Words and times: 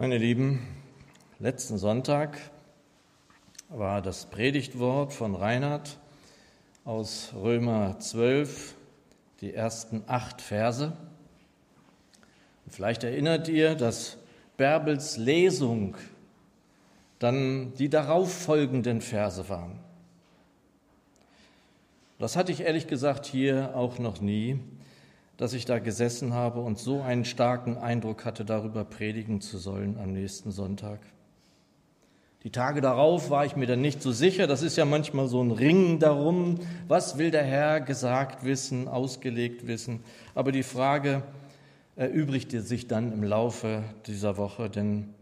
Meine 0.00 0.16
Lieben, 0.16 0.66
letzten 1.40 1.76
Sonntag 1.76 2.38
war 3.68 4.00
das 4.00 4.24
Predigtwort 4.24 5.12
von 5.12 5.34
Reinhard 5.34 5.98
aus 6.86 7.34
Römer 7.34 7.98
12, 7.98 8.76
die 9.42 9.52
ersten 9.52 10.02
acht 10.06 10.40
Verse. 10.40 10.94
vielleicht 12.66 13.04
erinnert 13.04 13.48
ihr, 13.48 13.74
dass 13.74 14.16
Bärbels 14.56 15.18
Lesung 15.18 15.98
dann 17.18 17.74
die 17.74 17.90
darauffolgenden 17.90 19.02
Verse 19.02 19.50
waren. 19.50 19.80
Das 22.18 22.36
hatte 22.36 22.52
ich 22.52 22.62
ehrlich 22.62 22.86
gesagt 22.86 23.26
hier 23.26 23.76
auch 23.76 23.98
noch 23.98 24.22
nie 24.22 24.60
dass 25.40 25.54
ich 25.54 25.64
da 25.64 25.78
gesessen 25.78 26.34
habe 26.34 26.60
und 26.60 26.78
so 26.78 27.00
einen 27.00 27.24
starken 27.24 27.78
Eindruck 27.78 28.26
hatte, 28.26 28.44
darüber 28.44 28.84
predigen 28.84 29.40
zu 29.40 29.56
sollen 29.56 29.96
am 29.98 30.12
nächsten 30.12 30.50
Sonntag. 30.50 31.00
Die 32.42 32.50
Tage 32.50 32.82
darauf 32.82 33.30
war 33.30 33.46
ich 33.46 33.56
mir 33.56 33.66
dann 33.66 33.80
nicht 33.80 34.02
so 34.02 34.12
sicher. 34.12 34.46
Das 34.46 34.60
ist 34.60 34.76
ja 34.76 34.84
manchmal 34.84 35.28
so 35.28 35.42
ein 35.42 35.50
Ringen 35.50 35.98
darum, 35.98 36.56
was 36.88 37.16
will 37.16 37.30
der 37.30 37.44
Herr 37.44 37.80
gesagt 37.80 38.44
wissen, 38.44 38.86
ausgelegt 38.86 39.66
wissen. 39.66 40.00
Aber 40.34 40.52
die 40.52 40.62
Frage 40.62 41.22
erübrigte 41.96 42.60
sich 42.60 42.86
dann 42.86 43.10
im 43.10 43.24
Laufe 43.24 43.82
dieser 44.06 44.36
Woche, 44.36 44.68
denn 44.68 45.14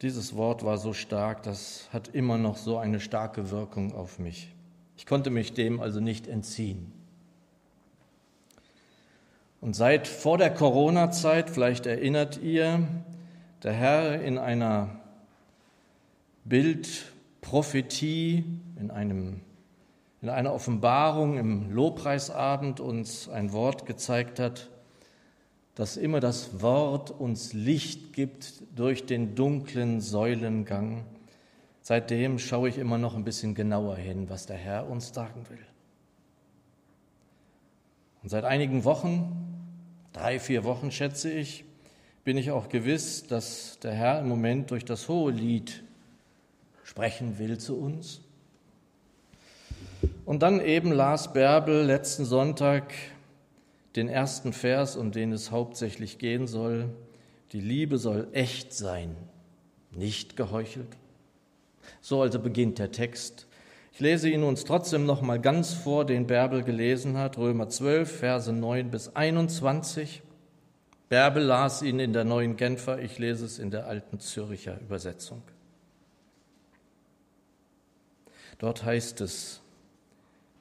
dieses 0.00 0.36
Wort 0.36 0.64
war 0.64 0.78
so 0.78 0.92
stark, 0.92 1.42
das 1.42 1.88
hat 1.92 2.06
immer 2.14 2.38
noch 2.38 2.56
so 2.56 2.78
eine 2.78 3.00
starke 3.00 3.50
Wirkung 3.50 3.96
auf 3.96 4.20
mich. 4.20 4.54
Ich 4.96 5.06
konnte 5.06 5.30
mich 5.30 5.54
dem 5.54 5.80
also 5.80 5.98
nicht 5.98 6.28
entziehen. 6.28 6.99
Und 9.60 9.76
seit 9.76 10.08
vor 10.08 10.38
der 10.38 10.54
Corona-Zeit, 10.54 11.50
vielleicht 11.50 11.84
erinnert 11.84 12.40
ihr, 12.42 12.88
der 13.62 13.72
Herr 13.72 14.22
in 14.22 14.38
einer 14.38 14.88
Bildprophetie, 16.44 18.44
in, 18.78 18.90
einem, 18.90 19.42
in 20.22 20.30
einer 20.30 20.54
Offenbarung 20.54 21.36
im 21.36 21.70
Lobpreisabend 21.70 22.80
uns 22.80 23.28
ein 23.28 23.52
Wort 23.52 23.84
gezeigt 23.84 24.38
hat, 24.38 24.70
dass 25.74 25.98
immer 25.98 26.20
das 26.20 26.62
Wort 26.62 27.10
uns 27.10 27.52
Licht 27.52 28.14
gibt 28.14 28.62
durch 28.74 29.04
den 29.04 29.34
dunklen 29.34 30.00
Säulengang. 30.00 31.04
Seitdem 31.82 32.38
schaue 32.38 32.70
ich 32.70 32.78
immer 32.78 32.96
noch 32.96 33.14
ein 33.14 33.24
bisschen 33.24 33.54
genauer 33.54 33.96
hin, 33.96 34.30
was 34.30 34.46
der 34.46 34.56
Herr 34.56 34.88
uns 34.88 35.12
sagen 35.12 35.44
will. 35.50 35.58
Und 38.22 38.30
seit 38.30 38.44
einigen 38.44 38.84
Wochen 38.84 39.49
drei, 40.12 40.38
vier 40.38 40.64
Wochen, 40.64 40.90
schätze 40.90 41.30
ich, 41.30 41.64
bin 42.24 42.36
ich 42.36 42.50
auch 42.50 42.68
gewiss, 42.68 43.26
dass 43.26 43.78
der 43.80 43.92
Herr 43.92 44.20
im 44.20 44.28
Moment 44.28 44.70
durch 44.70 44.84
das 44.84 45.08
hohe 45.08 45.32
Lied 45.32 45.82
sprechen 46.84 47.38
will 47.38 47.58
zu 47.58 47.78
uns. 47.78 48.20
Und 50.24 50.42
dann 50.42 50.60
eben 50.60 50.92
las 50.92 51.32
Bärbel 51.32 51.84
letzten 51.84 52.24
Sonntag 52.24 52.92
den 53.96 54.08
ersten 54.08 54.52
Vers, 54.52 54.96
um 54.96 55.10
den 55.10 55.32
es 55.32 55.50
hauptsächlich 55.50 56.18
gehen 56.18 56.46
soll. 56.46 56.88
Die 57.52 57.60
Liebe 57.60 57.98
soll 57.98 58.28
echt 58.32 58.72
sein, 58.72 59.16
nicht 59.90 60.36
geheuchelt. 60.36 60.96
So 62.00 62.22
also 62.22 62.38
beginnt 62.38 62.78
der 62.78 62.92
Text. 62.92 63.46
Ich 63.92 64.00
lese 64.00 64.30
ihn 64.30 64.42
uns 64.42 64.64
trotzdem 64.64 65.04
noch 65.04 65.20
mal 65.20 65.40
ganz 65.40 65.74
vor, 65.74 66.06
den 66.06 66.26
Bärbel 66.26 66.62
gelesen 66.62 67.18
hat, 67.18 67.36
Römer 67.36 67.68
12, 67.68 68.18
Verse 68.18 68.52
9 68.52 68.90
bis 68.90 69.14
21. 69.14 70.22
Bärbel 71.08 71.42
las 71.42 71.82
ihn 71.82 71.98
in 71.98 72.12
der 72.12 72.24
neuen 72.24 72.56
Genfer, 72.56 73.00
ich 73.00 73.18
lese 73.18 73.44
es 73.44 73.58
in 73.58 73.70
der 73.70 73.86
alten 73.86 74.20
Züricher 74.20 74.80
Übersetzung. 74.80 75.42
Dort 78.58 78.84
heißt 78.84 79.20
es, 79.22 79.60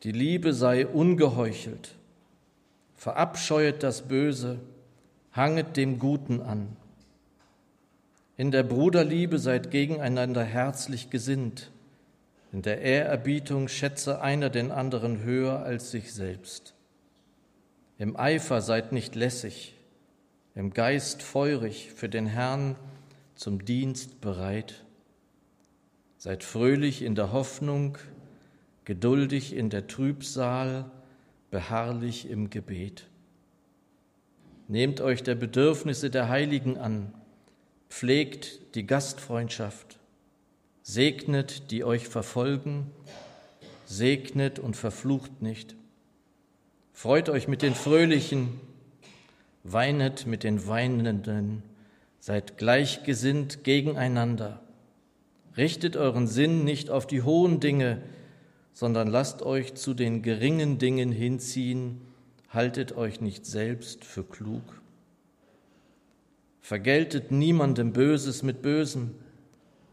die 0.03 0.11
Liebe 0.11 0.54
sei 0.54 0.87
ungeheuchelt, 0.87 1.95
verabscheuet 2.95 3.83
das 3.83 4.08
Böse, 4.08 4.59
hanget 5.33 5.77
dem 5.77 5.99
Guten 5.99 6.42
an. 6.42 6.75
In 8.37 8.52
der 8.52 8.64
Bruderliebe 8.64 9.37
seid 9.37 9.70
gegeneinander 9.70 10.43
herzlich 10.43 11.09
gesinnt 11.09 11.71
in 12.52 12.61
der 12.61 12.82
Ehrerbietung 12.82 13.67
schätze 13.67 14.21
einer 14.21 14.49
den 14.49 14.71
anderen 14.71 15.23
höher 15.23 15.60
als 15.61 15.92
sich 15.92 16.14
selbst. 16.14 16.73
Im 17.98 18.17
Eifer 18.17 18.61
seid 18.61 18.92
nicht 18.92 19.15
lässig, 19.15 19.76
im 20.55 20.73
Geist 20.73 21.21
feurig, 21.21 21.92
für 21.93 22.10
den 22.10 22.26
Herrn 22.26 22.76
zum 23.36 23.65
Dienst 23.65 24.20
bereit. 24.20 24.83
Seid 26.17 26.43
fröhlich 26.43 27.02
in 27.02 27.15
der 27.15 27.32
Hoffnung, 27.32 27.98
geduldig 28.83 29.55
in 29.55 29.70
der 29.70 29.87
Trübsal, 29.87 30.89
beharrlich 31.52 32.30
im 32.30 32.49
Gebet. 32.49 33.08
Nehmt 34.67 35.02
euch 35.02 35.23
der 35.23 35.36
Bedürfnisse 35.36 36.10
der 36.10 36.30
Heiligen 36.30 36.77
an, 36.77 37.14
pflegt 37.89 38.76
die 38.76 38.86
Gastfreundschaft, 38.86 39.98
Segnet, 40.92 41.70
die 41.70 41.83
euch 41.83 42.08
verfolgen, 42.08 42.88
segnet 43.86 44.58
und 44.58 44.76
verflucht 44.76 45.39
nicht. 45.39 45.76
Freut 46.94 47.30
euch 47.30 47.48
mit 47.48 47.61
den 47.61 47.76
Fröhlichen, 47.76 48.60
weinet 49.64 50.26
mit 50.26 50.44
den 50.44 50.66
Weinenden, 50.66 51.61
seid 52.20 52.58
gleichgesinnt 52.58 53.64
gegeneinander. 53.64 54.64
Richtet 55.55 55.95
euren 55.95 56.26
Sinn 56.26 56.64
nicht 56.64 56.89
auf 56.89 57.05
die 57.05 57.22
hohen 57.22 57.60
Dinge, 57.60 58.02
sondern 58.73 59.10
lasst 59.10 59.44
euch 59.44 59.76
zu 59.76 59.94
den 59.94 60.23
geringen 60.23 60.80
Dingen 60.80 61.11
hinziehen, 61.11 62.02
haltet 62.49 62.98
euch 62.98 63.22
nicht 63.22 63.45
selbst 63.45 64.05
für 64.05 64.23
klug. 64.23 64.82
Vergeltet 66.61 67.30
niemandem 67.30 67.94
Böses 67.94 68.42
mit 68.42 68.64
Bösem, 68.64 69.14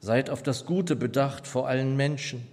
Seid 0.00 0.30
auf 0.30 0.42
das 0.42 0.66
Gute 0.66 0.96
bedacht 0.96 1.46
vor 1.46 1.68
allen 1.68 1.96
Menschen. 1.96 2.46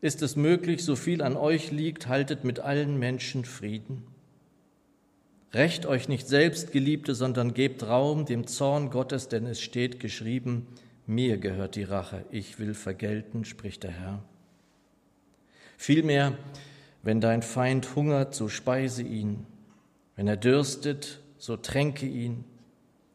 Ist 0.00 0.22
es 0.22 0.36
möglich, 0.36 0.84
so 0.84 0.96
viel 0.96 1.22
an 1.22 1.36
euch 1.36 1.70
liegt, 1.70 2.08
haltet 2.08 2.44
mit 2.44 2.60
allen 2.60 2.98
Menschen 2.98 3.44
Frieden. 3.44 4.02
Recht 5.52 5.84
euch 5.84 6.08
nicht 6.08 6.28
selbst, 6.28 6.72
Geliebte, 6.72 7.14
sondern 7.14 7.54
gebt 7.54 7.82
Raum 7.82 8.24
dem 8.24 8.46
Zorn 8.46 8.90
Gottes, 8.90 9.28
denn 9.28 9.46
es 9.46 9.60
steht 9.60 9.98
geschrieben, 9.98 10.66
mir 11.06 11.38
gehört 11.38 11.74
die 11.74 11.82
Rache, 11.82 12.24
ich 12.30 12.58
will 12.60 12.72
vergelten, 12.72 13.44
spricht 13.44 13.82
der 13.82 13.90
Herr. 13.90 14.22
Vielmehr, 15.76 16.38
wenn 17.02 17.20
dein 17.20 17.42
Feind 17.42 17.96
hungert, 17.96 18.34
so 18.34 18.48
speise 18.48 19.02
ihn, 19.02 19.44
wenn 20.14 20.28
er 20.28 20.36
dürstet, 20.36 21.20
so 21.36 21.56
tränke 21.56 22.06
ihn, 22.06 22.44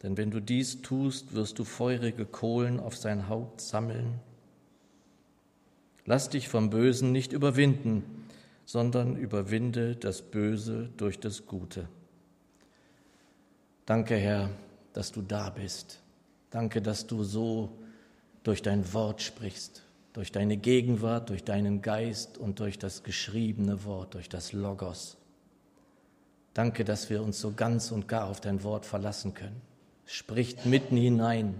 denn 0.04 0.18
wenn 0.18 0.32
du 0.32 0.40
dies 0.40 0.82
tust, 0.82 1.34
wirst 1.34 1.60
du 1.60 1.64
feurige 1.64 2.26
Kohlen 2.26 2.80
auf 2.80 2.98
sein 2.98 3.30
Haupt 3.30 3.62
sammeln. 3.62 4.20
Lass 6.06 6.30
dich 6.30 6.48
vom 6.50 6.70
Bösen 6.70 7.12
nicht 7.12 7.34
überwinden, 7.34 8.04
sondern 8.66 9.16
überwinde 9.16 9.96
das 9.96 10.22
Böse 10.22 10.90
durch 10.98 11.20
das 11.20 11.46
Gute. 11.46 11.88
Danke, 13.86 14.16
Herr, 14.16 14.50
dass 14.94 15.12
du 15.12 15.22
da 15.22 15.50
bist. 15.50 16.02
Danke, 16.52 16.82
dass 16.82 17.08
du 17.08 17.24
so 17.24 17.70
durch 18.44 18.62
dein 18.62 18.94
Wort 18.94 19.22
sprichst, 19.22 19.84
durch 20.14 20.32
deine 20.32 20.58
Gegenwart, 20.58 21.30
durch 21.30 21.44
deinen 21.44 21.82
Geist 21.82 22.38
und 22.38 22.60
durch 22.60 22.78
das 22.78 23.04
geschriebene 23.04 23.84
Wort, 23.86 24.14
durch 24.14 24.30
das 24.30 24.54
Logos. 24.54 25.18
Danke, 26.54 26.86
dass 26.86 27.10
wir 27.10 27.24
uns 27.24 27.40
so 27.40 27.54
ganz 27.54 27.92
und 27.92 28.08
gar 28.08 28.28
auf 28.30 28.40
dein 28.40 28.64
Wort 28.64 28.86
verlassen 28.86 29.34
können 29.34 29.75
spricht 30.06 30.66
mitten 30.66 30.98
hinein 30.98 31.60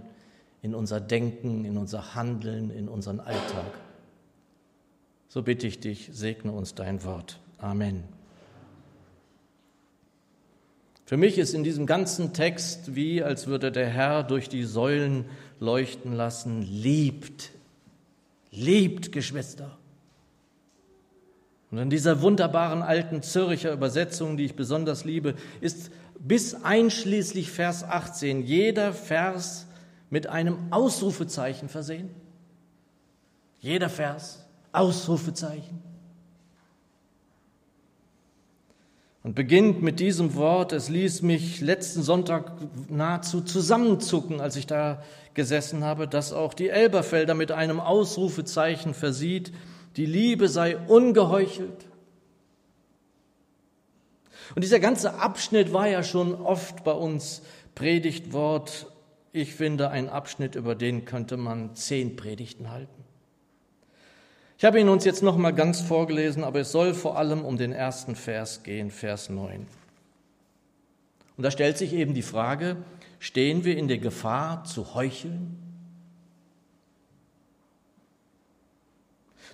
in 0.62 0.74
unser 0.74 1.00
Denken, 1.00 1.64
in 1.64 1.76
unser 1.76 2.14
Handeln, 2.14 2.70
in 2.70 2.88
unseren 2.88 3.20
Alltag. 3.20 3.72
So 5.28 5.42
bitte 5.42 5.66
ich 5.66 5.80
dich, 5.80 6.10
segne 6.12 6.52
uns 6.52 6.74
dein 6.74 7.04
Wort. 7.04 7.38
Amen. 7.58 8.04
Für 11.04 11.16
mich 11.16 11.38
ist 11.38 11.54
in 11.54 11.62
diesem 11.62 11.86
ganzen 11.86 12.32
Text 12.32 12.96
wie, 12.96 13.22
als 13.22 13.46
würde 13.46 13.70
der 13.70 13.88
Herr 13.88 14.24
durch 14.24 14.48
die 14.48 14.64
Säulen 14.64 15.26
leuchten 15.60 16.12
lassen, 16.12 16.62
liebt, 16.62 17.52
liebt 18.50 19.12
Geschwister. 19.12 19.78
Und 21.70 21.78
in 21.78 21.90
dieser 21.90 22.22
wunderbaren 22.22 22.82
alten 22.82 23.22
Zürcher 23.22 23.72
Übersetzung, 23.72 24.36
die 24.36 24.46
ich 24.46 24.56
besonders 24.56 25.04
liebe, 25.04 25.34
ist 25.60 25.90
bis 26.18 26.54
einschließlich 26.54 27.50
Vers 27.50 27.84
18 27.84 28.42
jeder 28.42 28.92
Vers 28.92 29.66
mit 30.10 30.26
einem 30.26 30.72
Ausrufezeichen 30.72 31.68
versehen. 31.68 32.10
Jeder 33.60 33.88
Vers, 33.88 34.44
Ausrufezeichen. 34.72 35.82
und 39.26 39.34
beginnt 39.34 39.82
mit 39.82 39.98
diesem 39.98 40.36
Wort. 40.36 40.72
Es 40.72 40.88
ließ 40.88 41.22
mich 41.22 41.60
letzten 41.60 42.04
Sonntag 42.04 42.52
nahezu 42.88 43.40
zusammenzucken, 43.40 44.40
als 44.40 44.54
ich 44.54 44.68
da 44.68 45.02
gesessen 45.34 45.82
habe, 45.82 46.06
dass 46.06 46.32
auch 46.32 46.54
die 46.54 46.68
Elberfelder 46.68 47.34
mit 47.34 47.50
einem 47.50 47.80
Ausrufezeichen 47.80 48.94
versieht, 48.94 49.50
die 49.96 50.06
Liebe 50.06 50.46
sei 50.46 50.76
ungeheuchelt. 50.76 51.86
Und 54.54 54.62
dieser 54.62 54.80
ganze 54.80 55.14
Abschnitt 55.14 55.72
war 55.72 55.88
ja 55.88 56.02
schon 56.02 56.34
oft 56.34 56.84
bei 56.84 56.92
uns 56.92 57.42
Predigtwort. 57.74 58.86
Ich 59.32 59.54
finde, 59.54 59.90
ein 59.90 60.08
Abschnitt, 60.08 60.54
über 60.54 60.74
den 60.74 61.04
könnte 61.04 61.36
man 61.36 61.74
zehn 61.74 62.16
Predigten 62.16 62.70
halten. 62.70 63.04
Ich 64.58 64.64
habe 64.64 64.80
ihn 64.80 64.88
uns 64.88 65.04
jetzt 65.04 65.22
noch 65.22 65.36
mal 65.36 65.52
ganz 65.52 65.82
vorgelesen, 65.82 66.42
aber 66.42 66.60
es 66.60 66.72
soll 66.72 66.94
vor 66.94 67.18
allem 67.18 67.44
um 67.44 67.58
den 67.58 67.72
ersten 67.72 68.16
Vers 68.16 68.62
gehen, 68.62 68.90
Vers 68.90 69.28
9. 69.28 69.66
Und 71.36 71.42
da 71.42 71.50
stellt 71.50 71.76
sich 71.76 71.92
eben 71.92 72.14
die 72.14 72.22
Frage, 72.22 72.76
stehen 73.18 73.64
wir 73.64 73.76
in 73.76 73.88
der 73.88 73.98
Gefahr 73.98 74.64
zu 74.64 74.94
heucheln? 74.94 75.58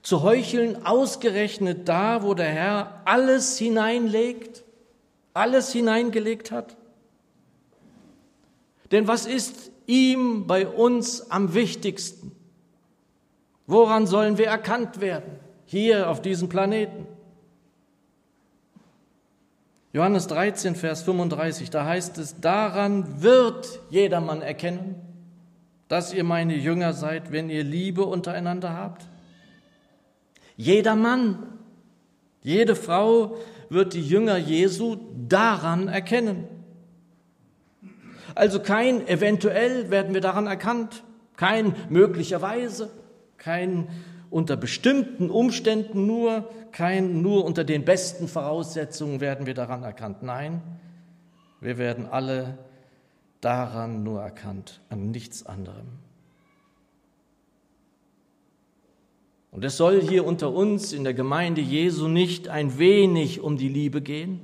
Zu 0.03 0.23
heucheln 0.23 0.85
ausgerechnet 0.85 1.89
da, 1.89 2.23
wo 2.23 2.35
der 2.35 2.51
Herr 2.51 3.03
alles 3.05 3.59
hineinlegt, 3.59 4.63
alles 5.35 5.73
hineingelegt 5.73 6.51
hat? 6.51 6.77
Denn 8.91 9.09
was 9.09 9.27
ist 9.27 9.71
ihm 9.87 10.47
bei 10.47 10.67
uns 10.67 11.31
am 11.31 11.55
wichtigsten? 11.55 12.33
Woran 13.67 14.07
sollen 14.07 14.39
wir 14.39 14.47
erkannt 14.47 15.01
werden? 15.01 15.39
Hier 15.65 16.11
auf 16.11 16.21
diesem 16.21 16.49
Planeten. 16.49 17.07
Johannes 19.95 20.27
13, 20.27 20.75
Vers 20.75 21.03
35, 21.03 21.71
da 21.71 21.85
heißt 21.85 22.17
es, 22.19 22.41
daran 22.41 23.23
wird 23.23 23.81
jedermann 23.91 24.41
erkennen, 24.41 24.95
dass 25.89 26.15
ihr 26.15 26.25
meine 26.25 26.57
Jünger 26.57 26.95
seid, 26.95 27.31
wenn 27.31 27.51
ihr 27.51 27.63
Liebe 27.63 28.05
untereinander 28.05 28.75
habt. 28.75 29.07
Jeder 30.57 30.97
Mann, 30.97 31.59
jede 32.43 32.75
Frau 32.75 33.37
wird 33.73 33.95
die 33.95 34.07
Jünger 34.07 34.37
Jesu 34.37 34.97
daran 35.29 35.89
erkennen. 35.89 36.45
Also 38.35 38.61
kein 38.61 39.07
eventuell 39.09 39.91
werden 39.91 40.15
wir 40.15 40.21
daran 40.21 40.47
erkannt, 40.47 41.03
kein 41.37 41.75
möglicherweise 41.91 42.91
kein 43.43 43.89
unter 44.31 44.57
bestimmten 44.57 45.31
Umständen 45.31 46.07
nur, 46.07 46.49
kein 46.71 47.21
nur 47.23 47.45
unter 47.45 47.65
den 47.65 47.85
besten 47.85 48.29
Voraussetzungen 48.29 49.21
werden 49.21 49.47
wir 49.47 49.55
daran 49.55 49.83
erkannt. 49.83 50.23
Nein, 50.23 50.63
wir 51.61 51.77
werden 51.77 52.07
alle 52.07 52.59
daran 53.41 54.05
nur 54.05 54.23
erkannt, 54.23 54.81
an 54.89 55.11
nichts 55.11 55.45
anderem. 55.45 56.02
Und 59.53 59.65
es 59.65 59.77
soll 59.77 60.01
hier 60.01 60.27
unter 60.27 60.51
uns 60.51 60.95
in 60.95 61.05
der 61.05 61.13
Gemeinde 61.13 61.61
Jesu 61.61 62.09
nicht 62.09 62.49
ein 62.49 62.79
wenig 62.79 63.41
um 63.41 63.59
die 63.59 63.69
Liebe 63.69 64.01
gehen. 64.01 64.41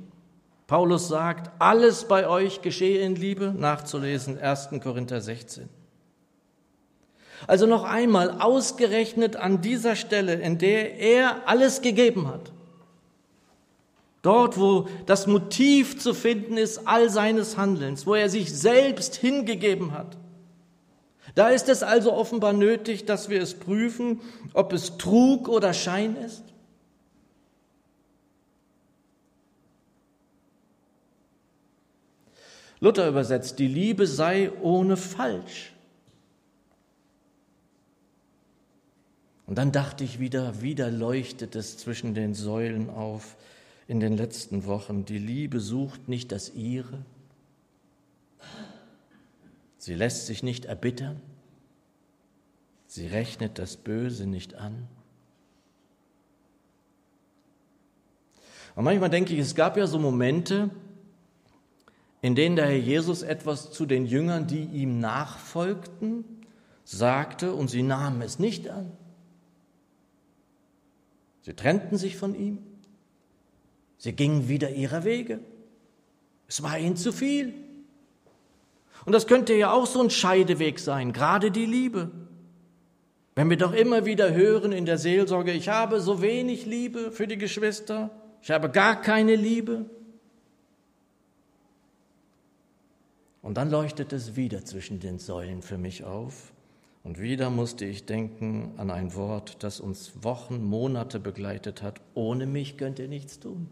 Paulus 0.67 1.07
sagt, 1.07 1.49
alles 1.59 2.07
bei 2.07 2.27
euch 2.27 2.61
geschehe 2.61 3.01
in 3.01 3.15
Liebe, 3.15 3.55
nachzulesen 3.57 4.37
1. 4.37 4.69
Korinther 4.83 5.19
16. 5.19 5.67
Also 7.47 7.65
noch 7.65 7.83
einmal, 7.83 8.39
ausgerechnet 8.39 9.35
an 9.35 9.61
dieser 9.61 9.95
Stelle, 9.95 10.35
in 10.35 10.59
der 10.59 10.99
er 10.99 11.47
alles 11.47 11.81
gegeben 11.81 12.27
hat. 12.27 12.51
Dort, 14.21 14.59
wo 14.59 14.87
das 15.07 15.25
Motiv 15.25 15.97
zu 15.97 16.13
finden 16.13 16.55
ist 16.55 16.87
all 16.87 17.09
seines 17.09 17.57
Handelns, 17.57 18.05
wo 18.05 18.13
er 18.13 18.29
sich 18.29 18.53
selbst 18.53 19.15
hingegeben 19.15 19.91
hat. 19.91 20.17
Da 21.35 21.49
ist 21.49 21.69
es 21.69 21.83
also 21.83 22.13
offenbar 22.13 22.53
nötig, 22.53 23.05
dass 23.05 23.29
wir 23.29 23.41
es 23.41 23.53
prüfen, 23.53 24.21
ob 24.53 24.73
es 24.73 24.97
Trug 24.97 25.47
oder 25.47 25.73
Schein 25.73 26.15
ist. 26.15 26.43
Luther 32.79 33.07
übersetzt, 33.09 33.59
die 33.59 33.67
Liebe 33.67 34.07
sei 34.07 34.51
ohne 34.61 34.95
Falsch. 34.95 35.73
Und 39.45 39.57
dann 39.57 39.71
dachte 39.71 40.03
ich 40.03 40.19
wieder, 40.19 40.61
wieder 40.61 40.91
leuchtet 40.91 41.55
es 41.55 41.77
zwischen 41.77 42.13
den 42.13 42.35
Säulen 42.35 42.89
auf 42.89 43.35
in 43.87 43.99
den 43.99 44.15
letzten 44.15 44.65
Wochen. 44.65 45.05
Die 45.05 45.17
Liebe 45.17 45.59
sucht 45.59 46.07
nicht 46.07 46.31
das 46.31 46.53
ihre. 46.53 47.03
Sie 49.89 49.95
lässt 49.95 50.27
sich 50.27 50.43
nicht 50.43 50.65
erbittern. 50.65 51.19
Sie 52.85 53.07
rechnet 53.07 53.57
das 53.57 53.75
Böse 53.75 54.27
nicht 54.27 54.53
an. 54.53 54.87
Und 58.75 58.83
manchmal 58.83 59.09
denke 59.09 59.33
ich, 59.33 59.39
es 59.39 59.55
gab 59.55 59.77
ja 59.77 59.87
so 59.87 59.97
Momente, 59.97 60.69
in 62.21 62.35
denen 62.35 62.55
der 62.55 62.67
Herr 62.67 62.77
Jesus 62.77 63.23
etwas 63.23 63.71
zu 63.71 63.87
den 63.87 64.05
Jüngern, 64.05 64.45
die 64.45 64.61
ihm 64.61 64.99
nachfolgten, 64.99 66.23
sagte 66.83 67.55
und 67.55 67.69
sie 67.69 67.81
nahmen 67.81 68.21
es 68.21 68.37
nicht 68.37 68.69
an. 68.69 68.91
Sie 71.41 71.55
trennten 71.55 71.97
sich 71.97 72.15
von 72.15 72.35
ihm. 72.35 72.59
Sie 73.97 74.13
gingen 74.13 74.49
wieder 74.49 74.69
ihrer 74.69 75.03
Wege. 75.03 75.39
Es 76.47 76.61
war 76.61 76.77
ihnen 76.77 76.95
zu 76.95 77.11
viel. 77.11 77.68
Und 79.05 79.13
das 79.13 79.27
könnte 79.27 79.53
ja 79.53 79.71
auch 79.71 79.85
so 79.85 80.01
ein 80.01 80.09
Scheideweg 80.09 80.79
sein, 80.79 81.13
gerade 81.13 81.51
die 81.51 81.65
Liebe. 81.65 82.11
Wenn 83.35 83.49
wir 83.49 83.57
doch 83.57 83.73
immer 83.73 84.05
wieder 84.05 84.33
hören 84.33 84.71
in 84.71 84.85
der 84.85 84.97
Seelsorge, 84.97 85.51
ich 85.53 85.69
habe 85.69 86.01
so 86.01 86.21
wenig 86.21 86.65
Liebe 86.65 87.11
für 87.11 87.27
die 87.27 87.37
Geschwister, 87.37 88.09
ich 88.41 88.51
habe 88.51 88.69
gar 88.69 89.01
keine 89.01 89.35
Liebe. 89.35 89.85
Und 93.41 93.55
dann 93.55 93.69
leuchtet 93.69 94.11
es 94.13 94.35
wieder 94.35 94.65
zwischen 94.65 94.99
den 94.99 95.19
Säulen 95.19 95.61
für 95.61 95.77
mich 95.77 96.03
auf. 96.03 96.51
Und 97.03 97.19
wieder 97.19 97.49
musste 97.49 97.85
ich 97.85 98.05
denken 98.05 98.73
an 98.77 98.91
ein 98.91 99.15
Wort, 99.15 99.63
das 99.63 99.79
uns 99.79 100.23
Wochen, 100.23 100.63
Monate 100.63 101.19
begleitet 101.19 101.81
hat. 101.81 102.01
Ohne 102.13 102.45
mich 102.45 102.77
könnt 102.77 102.99
ihr 102.99 103.07
nichts 103.07 103.39
tun. 103.39 103.69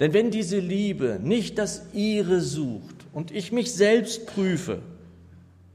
Denn 0.00 0.12
wenn 0.12 0.30
diese 0.30 0.58
Liebe 0.58 1.18
nicht 1.22 1.58
das 1.58 1.86
ihre 1.92 2.40
sucht 2.40 2.96
und 3.12 3.30
ich 3.30 3.52
mich 3.52 3.72
selbst 3.72 4.26
prüfe, 4.26 4.80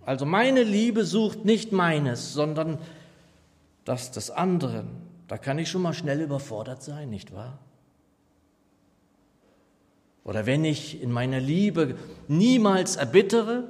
also 0.05 0.25
meine 0.25 0.63
Liebe 0.63 1.03
sucht 1.03 1.45
nicht 1.45 1.71
meines, 1.71 2.33
sondern 2.33 2.77
das 3.86 4.12
des 4.12 4.31
anderen, 4.31 4.88
da 5.27 5.38
kann 5.38 5.59
ich 5.59 5.69
schon 5.69 5.81
mal 5.81 5.93
schnell 5.93 6.21
überfordert 6.21 6.81
sein, 6.81 7.09
nicht 7.09 7.33
wahr? 7.33 7.59
Oder 10.24 10.45
wenn 10.45 10.65
ich 10.65 11.01
in 11.01 11.12
meiner 11.12 11.39
Liebe 11.39 11.95
niemals 12.27 12.97
erbittere, 12.97 13.63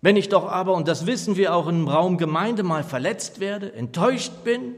wenn 0.00 0.16
ich 0.16 0.28
doch 0.28 0.46
aber, 0.46 0.74
und 0.74 0.88
das 0.88 1.06
wissen 1.06 1.36
wir 1.36 1.54
auch 1.54 1.68
im 1.68 1.86
Raum 1.86 2.18
Gemeinde, 2.18 2.62
mal 2.62 2.82
verletzt 2.82 3.38
werde, 3.38 3.72
enttäuscht 3.72 4.32
bin, 4.42 4.74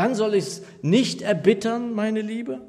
dann 0.00 0.14
soll 0.14 0.34
ich 0.34 0.44
es 0.44 0.62
nicht 0.80 1.20
erbittern, 1.20 1.92
meine 1.92 2.22
Liebe? 2.22 2.62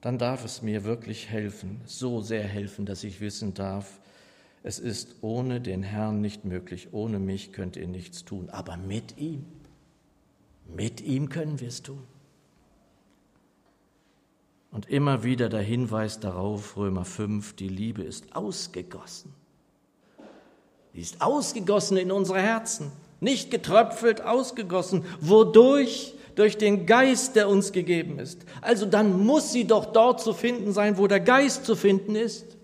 Dann 0.00 0.18
darf 0.18 0.44
es 0.44 0.60
mir 0.60 0.82
wirklich 0.82 1.28
helfen, 1.28 1.80
so 1.84 2.20
sehr 2.20 2.42
helfen, 2.42 2.84
dass 2.84 3.04
ich 3.04 3.20
wissen 3.20 3.54
darf, 3.54 4.00
es 4.64 4.80
ist 4.80 5.14
ohne 5.20 5.60
den 5.60 5.84
Herrn 5.84 6.20
nicht 6.20 6.44
möglich, 6.44 6.88
ohne 6.90 7.20
mich 7.20 7.52
könnt 7.52 7.76
ihr 7.76 7.86
nichts 7.86 8.24
tun, 8.24 8.50
aber 8.50 8.76
mit 8.76 9.18
ihm, 9.18 9.46
mit 10.66 11.00
ihm 11.00 11.28
können 11.28 11.60
wir 11.60 11.68
es 11.68 11.82
tun. 11.82 12.02
Und 14.72 14.88
immer 14.88 15.22
wieder 15.22 15.48
der 15.48 15.62
Hinweis 15.62 16.18
darauf, 16.18 16.76
Römer 16.76 17.04
5, 17.04 17.54
die 17.54 17.68
Liebe 17.68 18.02
ist 18.02 18.34
ausgegossen. 18.34 19.32
Die 20.92 21.00
ist 21.00 21.22
ausgegossen 21.22 21.98
in 21.98 22.10
unsere 22.10 22.40
Herzen, 22.40 22.90
nicht 23.20 23.50
getröpfelt, 23.50 24.22
ausgegossen. 24.22 25.04
Wodurch? 25.20 26.14
Durch 26.36 26.56
den 26.56 26.86
Geist, 26.86 27.36
der 27.36 27.48
uns 27.48 27.72
gegeben 27.72 28.18
ist. 28.18 28.46
Also 28.62 28.86
dann 28.86 29.26
muss 29.26 29.52
sie 29.52 29.66
doch 29.66 29.86
dort 29.86 30.22
zu 30.22 30.32
finden 30.32 30.72
sein, 30.72 30.96
wo 30.96 31.06
der 31.06 31.20
Geist 31.20 31.66
zu 31.66 31.76
finden 31.76 32.14
ist. 32.14 32.56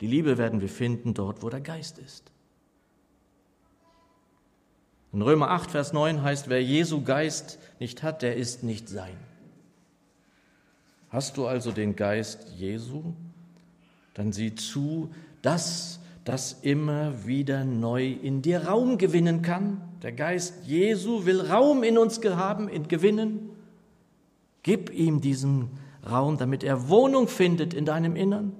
Die 0.00 0.06
Liebe 0.06 0.38
werden 0.38 0.60
wir 0.60 0.68
finden 0.68 1.12
dort, 1.12 1.42
wo 1.42 1.50
der 1.50 1.60
Geist 1.60 1.98
ist. 1.98 2.30
In 5.12 5.22
Römer 5.22 5.50
8, 5.50 5.70
Vers 5.70 5.92
9 5.92 6.22
heißt, 6.22 6.48
wer 6.48 6.62
Jesu 6.62 7.02
Geist 7.02 7.58
nicht 7.80 8.02
hat, 8.02 8.22
der 8.22 8.36
ist 8.36 8.62
nicht 8.62 8.88
sein. 8.88 9.16
Hast 11.10 11.36
du 11.36 11.46
also 11.46 11.72
den 11.72 11.96
Geist 11.96 12.46
Jesu? 12.56 13.14
Dann 14.14 14.32
sieh 14.32 14.54
zu, 14.54 15.10
dass 15.42 16.00
das 16.28 16.58
immer 16.60 17.26
wieder 17.26 17.64
neu 17.64 18.12
in 18.12 18.42
dir 18.42 18.66
Raum 18.66 18.98
gewinnen 18.98 19.40
kann. 19.40 19.80
Der 20.02 20.12
Geist 20.12 20.66
Jesu 20.66 21.24
will 21.24 21.40
Raum 21.40 21.82
in 21.82 21.96
uns 21.96 22.20
haben, 22.22 22.68
in 22.68 22.86
gewinnen. 22.86 23.48
Gib 24.62 24.90
ihm 24.90 25.22
diesen 25.22 25.70
Raum, 26.08 26.36
damit 26.36 26.62
er 26.64 26.90
Wohnung 26.90 27.28
findet 27.28 27.72
in 27.72 27.86
deinem 27.86 28.14
Innern. 28.14 28.54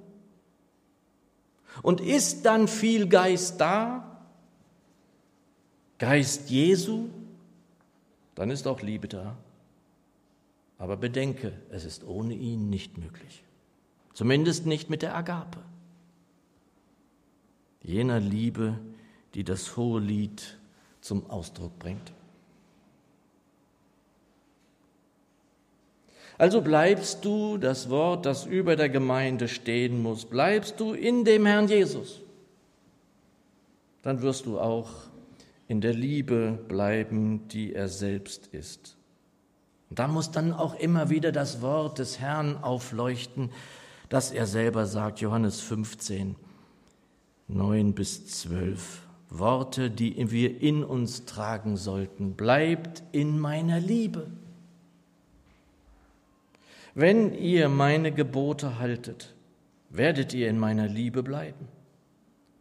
Und 1.83 2.01
ist 2.01 2.47
dann 2.47 2.67
viel 2.67 3.07
Geist 3.07 3.61
da, 3.61 4.19
Geist 5.99 6.49
Jesu, 6.49 7.09
dann 8.33 8.49
ist 8.49 8.67
auch 8.67 8.81
Liebe 8.81 9.07
da. 9.07 9.37
Aber 10.79 10.97
bedenke, 10.97 11.53
es 11.69 11.85
ist 11.85 12.03
ohne 12.03 12.33
ihn 12.33 12.71
nicht 12.71 12.97
möglich. 12.97 13.43
Zumindest 14.13 14.65
nicht 14.65 14.89
mit 14.89 15.03
der 15.03 15.15
Agape. 15.15 15.59
Jener 17.81 18.19
Liebe, 18.19 18.79
die 19.33 19.43
das 19.43 19.77
hohe 19.77 19.99
Lied 19.99 20.57
zum 21.01 21.29
Ausdruck 21.29 21.77
bringt. 21.79 22.11
Also 26.37 26.61
bleibst 26.61 27.25
du, 27.25 27.57
das 27.57 27.89
Wort, 27.89 28.25
das 28.25 28.45
über 28.45 28.77
der 28.77 28.87
Gemeinde 28.87 29.49
stehen 29.49 30.01
muss, 30.01 30.25
bleibst 30.25 30.79
du 30.79 30.93
in 30.93 31.25
dem 31.25 31.45
Herrn 31.45 31.67
Jesus. 31.67 32.21
Dann 34.01 34.21
wirst 34.21 34.45
du 34.45 34.57
auch 34.57 34.89
in 35.67 35.81
der 35.81 35.93
Liebe 35.93 36.57
bleiben, 36.69 37.47
die 37.49 37.73
er 37.73 37.89
selbst 37.89 38.47
ist. 38.47 38.95
Und 39.89 39.99
da 39.99 40.07
muss 40.07 40.31
dann 40.31 40.53
auch 40.53 40.75
immer 40.75 41.09
wieder 41.09 41.33
das 41.33 41.61
Wort 41.61 41.99
des 41.99 42.19
Herrn 42.19 42.57
aufleuchten, 42.57 43.51
das 44.07 44.31
er 44.31 44.45
selber 44.45 44.85
sagt, 44.85 45.19
Johannes 45.19 45.59
15, 45.59 46.37
9 47.49 47.93
bis 47.93 48.25
12. 48.27 49.05
Worte, 49.29 49.91
die 49.91 50.31
wir 50.31 50.61
in 50.61 50.83
uns 50.83 51.25
tragen 51.25 51.77
sollten. 51.77 52.33
Bleibt 52.33 53.03
in 53.11 53.37
meiner 53.37 53.79
Liebe. 53.79 54.27
Wenn 56.95 57.33
ihr 57.33 57.69
meine 57.69 58.11
Gebote 58.11 58.79
haltet, 58.79 59.35
werdet 59.89 60.33
ihr 60.33 60.49
in 60.49 60.57
meiner 60.57 60.87
Liebe 60.87 61.21
bleiben 61.21 61.67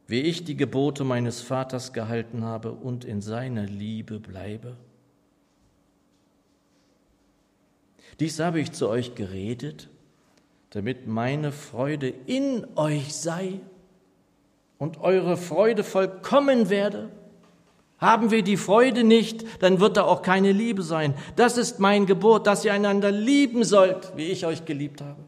wie 0.09 0.23
ich 0.23 0.42
die 0.42 0.57
Gebote 0.57 1.04
meines 1.04 1.42
Vaters 1.42 1.92
gehalten 1.92 2.42
habe 2.42 2.73
und 2.73 3.04
in 3.04 3.21
seiner 3.21 3.66
Liebe 3.66 4.18
bleibe. 4.18 4.75
Dies 8.18 8.40
habe 8.40 8.59
ich 8.59 8.73
zu 8.73 8.88
euch 8.88 9.14
geredet, 9.14 9.90
damit 10.71 11.07
meine 11.07 11.52
Freude 11.52 12.09
in 12.09 12.66
euch 12.75 13.14
sei 13.14 13.61
und 14.78 15.00
eure 15.00 15.37
Freude 15.37 15.85
vollkommen 15.85 16.70
werde. 16.70 17.11
Haben 17.99 18.30
wir 18.30 18.42
die 18.42 18.56
Freude 18.56 19.02
nicht, 19.02 19.44
dann 19.61 19.80
wird 19.80 19.97
da 19.97 20.04
auch 20.04 20.23
keine 20.23 20.52
Liebe 20.52 20.82
sein. 20.82 21.14
Das 21.35 21.58
ist 21.58 21.80
mein 21.80 22.06
Gebot, 22.06 22.47
dass 22.47 22.64
ihr 22.64 22.73
einander 22.73 23.11
lieben 23.11 23.64
sollt, 23.64 24.12
wie 24.16 24.26
ich 24.26 24.47
euch 24.47 24.64
geliebt 24.64 25.00
habe. 25.00 25.25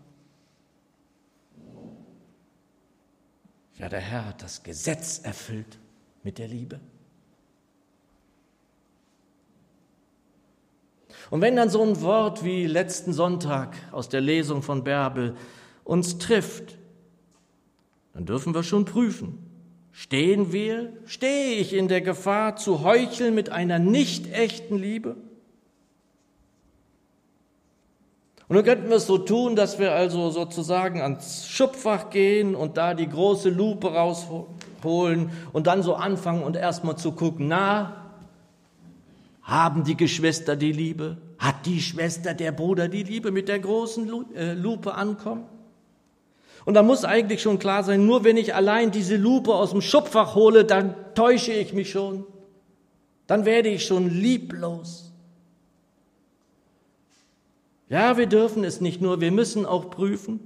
Ja, 3.76 3.88
der 3.88 4.00
Herr 4.00 4.26
hat 4.26 4.42
das 4.42 4.62
Gesetz 4.62 5.20
erfüllt 5.24 5.78
mit 6.22 6.38
der 6.38 6.46
Liebe. 6.46 6.78
Und 11.30 11.40
wenn 11.40 11.56
dann 11.56 11.70
so 11.70 11.82
ein 11.82 12.00
Wort 12.02 12.44
wie 12.44 12.66
letzten 12.66 13.12
Sonntag 13.12 13.76
aus 13.90 14.08
der 14.08 14.20
Lesung 14.20 14.62
von 14.62 14.84
Bärbel 14.84 15.36
uns 15.84 16.18
trifft, 16.18 16.76
dann 18.20 18.26
dürfen 18.26 18.54
wir 18.54 18.62
schon 18.62 18.84
prüfen. 18.84 19.38
Stehen 19.92 20.52
wir, 20.52 20.92
stehe 21.06 21.54
ich 21.54 21.72
in 21.72 21.88
der 21.88 22.02
Gefahr 22.02 22.54
zu 22.56 22.84
heucheln 22.84 23.34
mit 23.34 23.48
einer 23.48 23.78
nicht 23.78 24.30
echten 24.30 24.76
Liebe? 24.76 25.16
Und 28.46 28.56
dann 28.56 28.64
könnten 28.66 28.90
wir 28.90 28.96
es 28.96 29.06
so 29.06 29.16
tun, 29.16 29.56
dass 29.56 29.78
wir 29.78 29.92
also 29.92 30.28
sozusagen 30.28 31.00
ans 31.00 31.48
Schubfach 31.48 32.10
gehen 32.10 32.54
und 32.54 32.76
da 32.76 32.92
die 32.92 33.08
große 33.08 33.48
Lupe 33.48 33.94
rausholen 33.94 35.30
und 35.54 35.66
dann 35.66 35.82
so 35.82 35.94
anfangen 35.94 36.42
und 36.42 36.56
erstmal 36.56 36.98
zu 36.98 37.12
gucken, 37.12 37.48
na, 37.48 38.12
haben 39.40 39.82
die 39.84 39.96
Geschwister 39.96 40.56
die 40.56 40.72
Liebe? 40.72 41.16
Hat 41.38 41.64
die 41.64 41.80
Schwester, 41.80 42.34
der 42.34 42.52
Bruder 42.52 42.88
die 42.88 43.02
Liebe 43.02 43.30
mit 43.30 43.48
der 43.48 43.60
großen 43.60 44.34
äh, 44.34 44.52
Lupe 44.52 44.94
ankommen? 44.94 45.44
Und 46.64 46.74
da 46.74 46.82
muss 46.82 47.04
eigentlich 47.04 47.42
schon 47.42 47.58
klar 47.58 47.84
sein, 47.84 48.06
nur 48.06 48.24
wenn 48.24 48.36
ich 48.36 48.54
allein 48.54 48.90
diese 48.90 49.16
Lupe 49.16 49.54
aus 49.54 49.70
dem 49.70 49.80
Schubfach 49.80 50.34
hole, 50.34 50.64
dann 50.64 50.94
täusche 51.14 51.52
ich 51.52 51.72
mich 51.72 51.90
schon. 51.90 52.26
Dann 53.26 53.44
werde 53.44 53.68
ich 53.68 53.86
schon 53.86 54.10
lieblos. 54.10 55.12
Ja, 57.88 58.16
wir 58.16 58.26
dürfen 58.26 58.62
es 58.64 58.80
nicht 58.80 59.00
nur, 59.00 59.20
wir 59.20 59.32
müssen 59.32 59.66
auch 59.66 59.90
prüfen. 59.90 60.40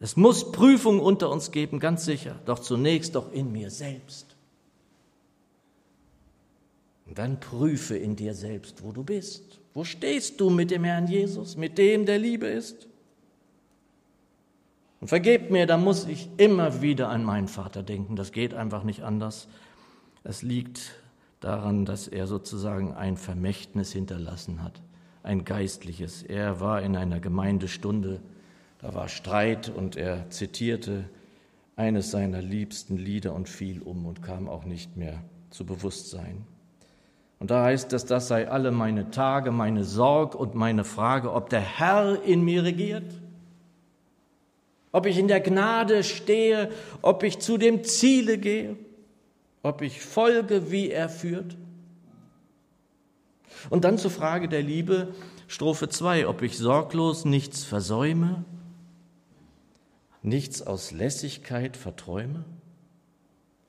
Es 0.00 0.16
muss 0.16 0.52
Prüfung 0.52 1.00
unter 1.00 1.30
uns 1.30 1.52
geben, 1.52 1.80
ganz 1.80 2.04
sicher, 2.04 2.36
doch 2.44 2.58
zunächst 2.58 3.14
doch 3.14 3.32
in 3.32 3.52
mir 3.52 3.70
selbst. 3.70 4.36
Und 7.06 7.18
dann 7.18 7.40
prüfe 7.40 7.96
in 7.96 8.16
dir 8.16 8.34
selbst, 8.34 8.82
wo 8.82 8.92
du 8.92 9.04
bist. 9.04 9.60
Wo 9.74 9.84
stehst 9.84 10.40
du 10.40 10.50
mit 10.50 10.70
dem 10.70 10.84
Herrn 10.84 11.06
Jesus, 11.06 11.56
mit 11.56 11.78
dem, 11.78 12.06
der 12.06 12.18
Liebe 12.18 12.46
ist? 12.46 12.86
Und 15.00 15.08
vergebt 15.08 15.50
mir, 15.50 15.66
da 15.66 15.76
muss 15.76 16.06
ich 16.06 16.30
immer 16.36 16.80
wieder 16.80 17.08
an 17.08 17.24
meinen 17.24 17.48
Vater 17.48 17.82
denken. 17.82 18.16
Das 18.16 18.32
geht 18.32 18.54
einfach 18.54 18.82
nicht 18.82 19.02
anders. 19.02 19.48
Es 20.24 20.42
liegt 20.42 20.92
daran, 21.40 21.84
dass 21.84 22.08
er 22.08 22.26
sozusagen 22.26 22.94
ein 22.94 23.16
Vermächtnis 23.16 23.92
hinterlassen 23.92 24.62
hat 24.62 24.80
ein 25.26 25.44
geistliches. 25.44 26.22
Er 26.22 26.60
war 26.60 26.82
in 26.82 26.96
einer 26.96 27.18
Gemeindestunde, 27.18 28.20
da 28.78 28.94
war 28.94 29.08
Streit 29.08 29.68
und 29.68 29.96
er 29.96 30.30
zitierte 30.30 31.04
eines 31.74 32.12
seiner 32.12 32.40
liebsten 32.40 32.96
Lieder 32.96 33.34
und 33.34 33.48
fiel 33.48 33.82
um 33.82 34.06
und 34.06 34.22
kam 34.22 34.48
auch 34.48 34.64
nicht 34.64 34.96
mehr 34.96 35.20
zu 35.50 35.66
Bewusstsein. 35.66 36.46
Und 37.38 37.50
da 37.50 37.64
heißt 37.64 37.92
es, 37.92 38.06
das 38.06 38.28
sei 38.28 38.48
alle 38.48 38.70
meine 38.70 39.10
Tage, 39.10 39.50
meine 39.50 39.84
Sorg 39.84 40.34
und 40.34 40.54
meine 40.54 40.84
Frage, 40.84 41.32
ob 41.32 41.50
der 41.50 41.60
Herr 41.60 42.22
in 42.22 42.44
mir 42.44 42.62
regiert, 42.62 43.12
ob 44.96 45.04
ich 45.04 45.18
in 45.18 45.28
der 45.28 45.40
Gnade 45.40 46.02
stehe, 46.02 46.70
ob 47.02 47.22
ich 47.22 47.38
zu 47.38 47.58
dem 47.58 47.84
Ziele 47.84 48.38
gehe, 48.38 48.76
ob 49.62 49.82
ich 49.82 50.00
folge, 50.00 50.70
wie 50.70 50.90
er 50.90 51.10
führt. 51.10 51.54
Und 53.68 53.84
dann 53.84 53.98
zur 53.98 54.10
Frage 54.10 54.48
der 54.48 54.62
Liebe, 54.62 55.14
Strophe 55.48 55.90
2, 55.90 56.26
ob 56.26 56.40
ich 56.40 56.56
sorglos 56.56 57.26
nichts 57.26 57.62
versäume, 57.62 58.46
nichts 60.22 60.62
aus 60.62 60.92
Lässigkeit 60.92 61.76
verträume. 61.76 62.46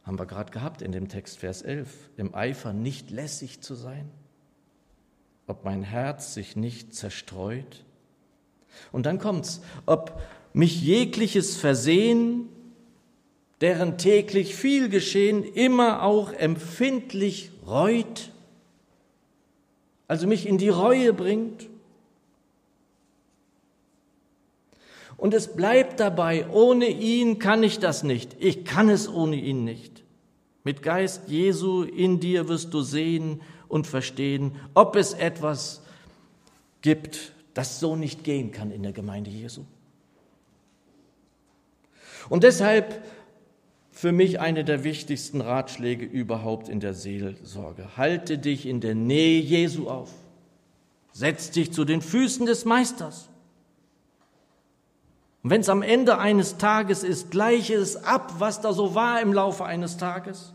Haben 0.06 0.20
wir 0.20 0.28
gerade 0.28 0.54
gehabt 0.54 0.82
in 0.82 0.94
dem 0.94 1.10
Text 1.10 1.40
Vers 1.40 1.62
11, 1.62 1.90
im 2.16 2.36
Eifer 2.36 2.72
nicht 2.72 3.12
lässig 3.12 3.60
zu 3.60 3.76
sein, 3.76 4.10
ob 5.46 5.66
mein 5.66 5.84
Herz 5.84 6.34
sich 6.36 6.56
nicht 6.56 6.96
zerstreut. 6.96 7.84
Und 8.94 9.06
dann 9.06 9.20
kommt's, 9.20 9.62
ob 9.86 10.22
mich 10.58 10.82
jegliches 10.82 11.56
Versehen, 11.58 12.50
deren 13.62 13.98
täglich 13.98 14.56
viel 14.56 14.90
geschehen, 14.90 15.44
immer 15.44 16.04
auch 16.04 16.32
empfindlich 16.34 17.52
reut 17.66 18.32
also 20.08 20.28
mich 20.28 20.48
in 20.48 20.58
die 20.58 20.70
Reue 20.70 21.14
bringt. 21.14 21.68
Und 25.18 25.34
es 25.34 25.56
bleibt 25.56 26.00
dabei, 26.00 26.48
ohne 26.50 26.88
ihn 26.88 27.40
kann 27.40 27.64
ich 27.64 27.80
das 27.80 28.04
nicht. 28.04 28.36
Ich 28.40 28.66
kann 28.66 28.90
es 28.90 29.10
ohne 29.10 29.36
ihn 29.36 29.64
nicht. 29.64 30.04
Mit 30.64 30.84
Geist 30.84 31.28
Jesu 31.28 31.84
in 31.84 32.20
dir 32.20 32.48
wirst 32.48 32.74
du 32.74 32.82
sehen 32.82 33.42
und 33.68 33.88
verstehen, 33.88 34.56
ob 34.74 34.96
es 34.96 35.14
etwas 35.14 35.82
gibt, 36.82 37.34
das 37.54 37.80
so 37.80 37.96
nicht 37.96 38.24
gehen 38.24 38.52
kann 38.52 38.70
in 38.72 38.84
der 38.84 38.94
Gemeinde 38.94 39.32
Jesu. 39.32 39.64
Und 42.30 42.44
deshalb 42.44 43.04
für 43.92 44.12
mich 44.12 44.40
eine 44.40 44.64
der 44.64 44.84
wichtigsten 44.84 45.42
Ratschläge 45.42 46.06
überhaupt 46.06 46.70
in 46.70 46.80
der 46.80 46.94
Seelsorge. 46.94 47.98
Halte 47.98 48.38
dich 48.38 48.68
in 48.68 48.80
der 48.80 48.94
Nähe 48.94 49.40
Jesu 49.42 49.90
auf. 49.90 50.12
Setz 51.14 51.50
dich 51.50 51.74
zu 51.74 51.84
den 51.84 52.02
Füßen 52.02 52.46
des 52.46 52.64
Meisters. 52.64 53.30
Und 55.42 55.50
wenn 55.50 55.62
es 55.62 55.70
am 55.70 55.82
Ende 55.82 56.20
eines 56.20 56.58
Tages 56.58 57.04
ist, 57.04 57.32
gleiche 57.32 57.74
es 57.74 58.04
ab, 58.04 58.36
was 58.38 58.62
da 58.62 58.72
so 58.72 58.94
war 58.94 59.20
im 59.22 59.34
Laufe 59.34 59.66
eines 59.66 59.98
Tages. 59.98 60.54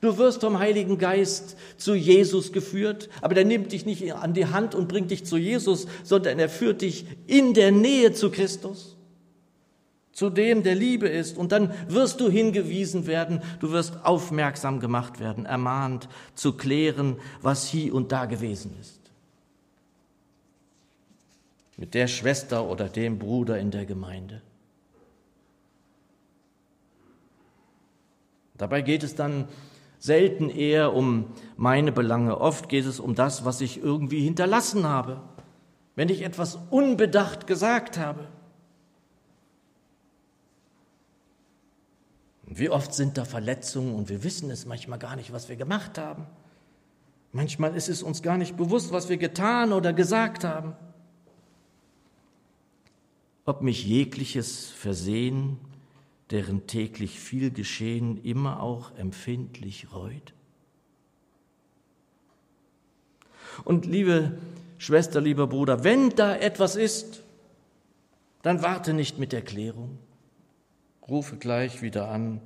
Du 0.00 0.18
wirst 0.18 0.40
vom 0.40 0.58
Heiligen 0.58 0.98
Geist 0.98 1.56
zu 1.78 1.94
Jesus 1.94 2.52
geführt, 2.52 3.08
aber 3.22 3.34
der 3.34 3.44
nimmt 3.44 3.72
dich 3.72 3.86
nicht 3.86 4.12
an 4.12 4.34
die 4.34 4.46
Hand 4.46 4.74
und 4.74 4.88
bringt 4.88 5.10
dich 5.10 5.24
zu 5.24 5.38
Jesus, 5.38 5.86
sondern 6.02 6.38
er 6.38 6.48
führt 6.48 6.82
dich 6.82 7.06
in 7.26 7.54
der 7.54 7.72
Nähe 7.72 8.12
zu 8.12 8.30
Christus. 8.30 8.93
Zu 10.14 10.30
dem, 10.30 10.62
der 10.62 10.76
Liebe 10.76 11.08
ist. 11.08 11.36
Und 11.36 11.52
dann 11.52 11.72
wirst 11.88 12.20
du 12.20 12.30
hingewiesen 12.30 13.06
werden, 13.06 13.42
du 13.60 13.72
wirst 13.72 14.04
aufmerksam 14.04 14.80
gemacht 14.80 15.20
werden, 15.20 15.44
ermahnt 15.44 16.08
zu 16.34 16.56
klären, 16.56 17.16
was 17.42 17.66
hier 17.66 17.94
und 17.94 18.12
da 18.12 18.24
gewesen 18.24 18.74
ist. 18.80 19.00
Mit 21.76 21.92
der 21.92 22.06
Schwester 22.06 22.70
oder 22.70 22.88
dem 22.88 23.18
Bruder 23.18 23.58
in 23.58 23.72
der 23.72 23.84
Gemeinde. 23.84 24.40
Dabei 28.56 28.82
geht 28.82 29.02
es 29.02 29.16
dann 29.16 29.48
selten 29.98 30.48
eher 30.48 30.94
um 30.94 31.32
meine 31.56 31.90
Belange. 31.90 32.40
Oft 32.40 32.68
geht 32.68 32.86
es 32.86 33.00
um 33.00 33.16
das, 33.16 33.44
was 33.44 33.60
ich 33.60 33.82
irgendwie 33.82 34.20
hinterlassen 34.20 34.86
habe, 34.86 35.20
wenn 35.96 36.08
ich 36.08 36.22
etwas 36.22 36.56
unbedacht 36.70 37.48
gesagt 37.48 37.98
habe. 37.98 38.28
Wie 42.56 42.70
oft 42.70 42.94
sind 42.94 43.18
da 43.18 43.24
Verletzungen 43.24 43.96
und 43.96 44.08
wir 44.08 44.22
wissen 44.22 44.48
es 44.50 44.64
manchmal 44.64 45.00
gar 45.00 45.16
nicht, 45.16 45.32
was 45.32 45.48
wir 45.48 45.56
gemacht 45.56 45.98
haben. 45.98 46.26
Manchmal 47.32 47.74
ist 47.74 47.88
es 47.88 48.00
uns 48.00 48.22
gar 48.22 48.38
nicht 48.38 48.56
bewusst, 48.56 48.92
was 48.92 49.08
wir 49.08 49.16
getan 49.16 49.72
oder 49.72 49.92
gesagt 49.92 50.44
haben. 50.44 50.74
Ob 53.44 53.60
mich 53.60 53.84
jegliches 53.84 54.70
Versehen, 54.70 55.58
deren 56.30 56.68
täglich 56.68 57.18
viel 57.18 57.50
geschehen, 57.50 58.22
immer 58.22 58.62
auch 58.62 58.96
empfindlich 58.96 59.92
reut? 59.92 60.32
Und 63.64 63.84
liebe 63.84 64.38
Schwester, 64.78 65.20
lieber 65.20 65.48
Bruder, 65.48 65.82
wenn 65.82 66.10
da 66.10 66.36
etwas 66.36 66.76
ist, 66.76 67.24
dann 68.42 68.62
warte 68.62 68.94
nicht 68.94 69.18
mit 69.18 69.32
Erklärung. 69.32 69.98
Rufe 71.08 71.36
gleich 71.36 71.82
wieder 71.82 72.08
an. 72.08 72.40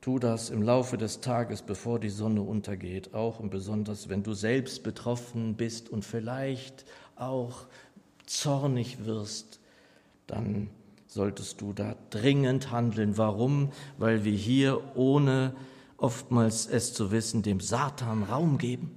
Tu 0.00 0.18
das 0.18 0.50
im 0.50 0.62
Laufe 0.62 0.96
des 0.96 1.20
Tages, 1.20 1.62
bevor 1.62 1.98
die 1.98 2.10
Sonne 2.10 2.42
untergeht, 2.42 3.12
auch 3.12 3.40
und 3.40 3.50
besonders, 3.50 4.08
wenn 4.08 4.22
du 4.22 4.34
selbst 4.34 4.82
betroffen 4.82 5.56
bist 5.56 5.88
und 5.88 6.04
vielleicht 6.04 6.84
auch 7.16 7.66
zornig 8.24 9.04
wirst, 9.04 9.60
dann 10.26 10.70
solltest 11.06 11.60
du 11.60 11.72
da 11.72 11.96
dringend 12.10 12.70
handeln. 12.70 13.18
Warum? 13.18 13.72
Weil 13.98 14.24
wir 14.24 14.36
hier, 14.36 14.96
ohne 14.96 15.54
oftmals 15.96 16.66
es 16.66 16.94
zu 16.94 17.10
wissen, 17.10 17.42
dem 17.42 17.60
Satan 17.60 18.22
Raum 18.22 18.58
geben. 18.58 18.90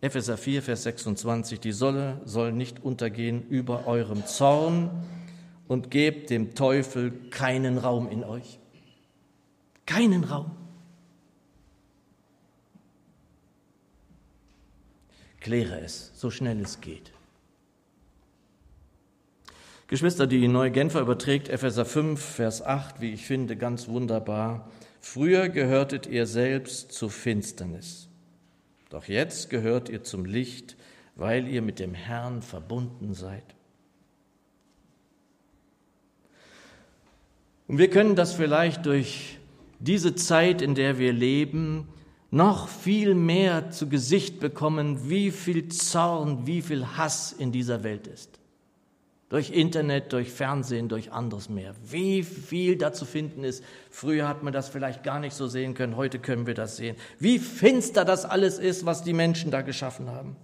Epheser 0.00 0.36
4, 0.36 0.62
Vers 0.62 0.84
26, 0.84 1.58
die 1.58 1.72
Sonne 1.72 2.20
soll 2.24 2.52
nicht 2.52 2.84
untergehen 2.84 3.46
über 3.48 3.86
eurem 3.86 4.24
Zorn, 4.26 4.90
und 5.68 5.90
gebt 5.90 6.30
dem 6.30 6.54
Teufel 6.54 7.12
keinen 7.30 7.78
Raum 7.78 8.08
in 8.08 8.24
euch. 8.24 8.58
Keinen 9.86 10.24
Raum. 10.24 10.50
Kläre 15.40 15.80
es, 15.80 16.10
so 16.14 16.30
schnell 16.30 16.60
es 16.60 16.80
geht. 16.80 17.12
Geschwister, 19.86 20.26
die 20.26 20.48
neue 20.48 20.70
Genfer 20.70 21.00
überträgt 21.00 21.48
Epheser 21.48 21.86
5, 21.86 22.20
Vers 22.20 22.60
8, 22.60 23.00
wie 23.00 23.12
ich 23.14 23.24
finde, 23.24 23.56
ganz 23.56 23.88
wunderbar. 23.88 24.70
Früher 25.00 25.48
gehörtet 25.48 26.06
ihr 26.06 26.26
selbst 26.26 26.92
zur 26.92 27.10
Finsternis, 27.10 28.08
doch 28.90 29.04
jetzt 29.04 29.48
gehört 29.48 29.88
ihr 29.88 30.02
zum 30.02 30.26
Licht, 30.26 30.76
weil 31.14 31.48
ihr 31.48 31.62
mit 31.62 31.78
dem 31.78 31.94
Herrn 31.94 32.42
verbunden 32.42 33.14
seid. 33.14 33.57
Und 37.68 37.78
wir 37.78 37.90
können 37.90 38.16
das 38.16 38.32
vielleicht 38.32 38.86
durch 38.86 39.38
diese 39.78 40.14
Zeit, 40.14 40.62
in 40.62 40.74
der 40.74 40.98
wir 40.98 41.12
leben, 41.12 41.86
noch 42.30 42.68
viel 42.68 43.14
mehr 43.14 43.70
zu 43.70 43.88
Gesicht 43.88 44.40
bekommen, 44.40 45.08
wie 45.08 45.30
viel 45.30 45.68
Zorn, 45.68 46.46
wie 46.46 46.62
viel 46.62 46.96
Hass 46.96 47.32
in 47.32 47.52
dieser 47.52 47.84
Welt 47.84 48.06
ist. 48.06 48.38
Durch 49.28 49.50
Internet, 49.50 50.12
durch 50.14 50.30
Fernsehen, 50.30 50.88
durch 50.88 51.12
anderes 51.12 51.50
mehr. 51.50 51.74
Wie 51.84 52.22
viel 52.22 52.76
da 52.76 52.94
zu 52.94 53.04
finden 53.04 53.44
ist. 53.44 53.62
Früher 53.90 54.26
hat 54.26 54.42
man 54.42 54.54
das 54.54 54.70
vielleicht 54.70 55.02
gar 55.02 55.20
nicht 55.20 55.34
so 55.34 55.46
sehen 55.46 55.74
können, 55.74 55.96
heute 55.96 56.18
können 56.18 56.46
wir 56.46 56.54
das 56.54 56.78
sehen. 56.78 56.96
Wie 57.18 57.38
finster 57.38 58.06
das 58.06 58.24
alles 58.24 58.58
ist, 58.58 58.86
was 58.86 59.04
die 59.04 59.12
Menschen 59.12 59.50
da 59.50 59.60
geschaffen 59.60 60.08
haben. 60.10 60.36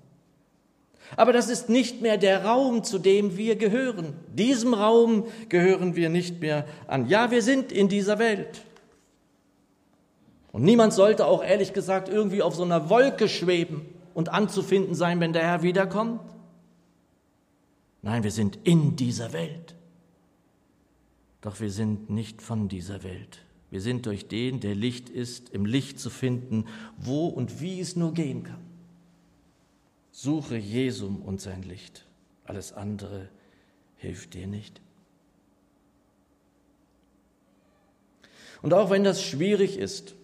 Aber 1.16 1.32
das 1.32 1.48
ist 1.48 1.68
nicht 1.68 2.02
mehr 2.02 2.16
der 2.16 2.44
Raum, 2.44 2.82
zu 2.82 2.98
dem 2.98 3.36
wir 3.36 3.56
gehören. 3.56 4.14
Diesem 4.32 4.74
Raum 4.74 5.24
gehören 5.48 5.96
wir 5.96 6.08
nicht 6.08 6.40
mehr 6.40 6.66
an. 6.86 7.08
Ja, 7.08 7.30
wir 7.30 7.42
sind 7.42 7.72
in 7.72 7.88
dieser 7.88 8.18
Welt. 8.18 8.62
Und 10.52 10.62
niemand 10.62 10.92
sollte 10.92 11.26
auch 11.26 11.42
ehrlich 11.42 11.72
gesagt 11.72 12.08
irgendwie 12.08 12.42
auf 12.42 12.54
so 12.54 12.62
einer 12.62 12.88
Wolke 12.88 13.28
schweben 13.28 13.82
und 14.14 14.28
anzufinden 14.28 14.94
sein, 14.94 15.20
wenn 15.20 15.32
der 15.32 15.42
Herr 15.42 15.62
wiederkommt. 15.62 16.20
Nein, 18.02 18.22
wir 18.22 18.30
sind 18.30 18.58
in 18.64 18.96
dieser 18.96 19.32
Welt. 19.32 19.74
Doch 21.40 21.60
wir 21.60 21.70
sind 21.70 22.10
nicht 22.10 22.40
von 22.40 22.68
dieser 22.68 23.02
Welt. 23.02 23.40
Wir 23.70 23.80
sind 23.80 24.06
durch 24.06 24.28
den, 24.28 24.60
der 24.60 24.74
Licht 24.74 25.08
ist, 25.08 25.50
im 25.50 25.66
Licht 25.66 25.98
zu 25.98 26.08
finden, 26.08 26.66
wo 26.96 27.26
und 27.26 27.60
wie 27.60 27.80
es 27.80 27.96
nur 27.96 28.14
gehen 28.14 28.44
kann. 28.44 28.73
Suche 30.16 30.56
Jesum 30.56 31.22
und 31.22 31.40
sein 31.40 31.64
Licht. 31.64 32.06
Alles 32.44 32.72
andere 32.72 33.28
hilft 33.96 34.34
dir 34.34 34.46
nicht. 34.46 34.80
Und 38.62 38.72
auch 38.74 38.90
wenn 38.90 39.02
das 39.02 39.24
schwierig 39.24 39.76
ist, 39.76 40.14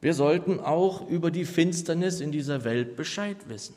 wir 0.00 0.14
sollten 0.14 0.58
auch 0.58 1.06
über 1.06 1.30
die 1.30 1.44
Finsternis 1.44 2.20
in 2.22 2.32
dieser 2.32 2.64
Welt 2.64 2.96
Bescheid 2.96 3.36
wissen. 3.46 3.74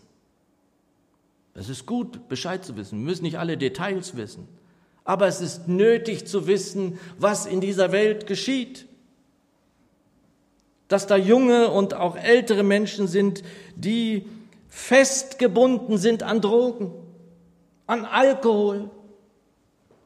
Es 1.55 1.67
ist 1.67 1.86
gut, 1.86 2.29
Bescheid 2.29 2.63
zu 2.63 2.77
wissen. 2.77 2.99
Wir 2.99 3.05
müssen 3.05 3.23
nicht 3.23 3.38
alle 3.38 3.58
Details 3.58 4.15
wissen. 4.15 4.47
Aber 5.03 5.27
es 5.27 5.41
ist 5.41 5.67
nötig 5.67 6.25
zu 6.25 6.47
wissen, 6.47 6.99
was 7.19 7.45
in 7.45 7.60
dieser 7.60 7.91
Welt 7.91 8.27
geschieht. 8.27 8.88
Dass 10.88 11.05
da 11.05 11.17
junge 11.17 11.69
und 11.69 11.93
auch 11.95 12.15
ältere 12.15 12.63
Menschen 12.63 13.10
sind, 13.10 13.43
die 13.75 14.25
festgebunden 14.75 15.97
sind 15.97 16.21
an 16.21 16.41
Drogen, 16.41 16.91
an 17.88 18.03
Alkohol, 18.03 18.89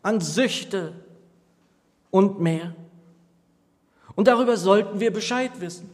an 0.04 0.22
Süchte 0.22 0.94
und 2.12 2.40
mehr. 2.40 2.76
Und 4.16 4.28
darüber 4.28 4.58
sollten 4.58 5.00
wir 5.00 5.12
Bescheid 5.12 5.50
wissen. 5.60 5.90